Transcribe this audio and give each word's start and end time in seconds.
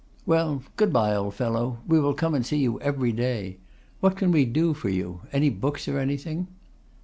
'Well, 0.25 0.63
good 0.77 0.91
bye, 0.91 1.15
old 1.15 1.35
fellow; 1.35 1.77
we 1.87 1.99
will 1.99 2.15
come 2.15 2.33
and 2.33 2.43
see 2.43 2.57
you 2.57 2.79
every 2.81 3.11
day. 3.11 3.57
What 3.99 4.15
can 4.17 4.31
we 4.31 4.45
do 4.45 4.73
for 4.73 4.89
you? 4.89 5.21
Any 5.31 5.51
books, 5.51 5.87
or 5.87 5.99
anything? 5.99 6.47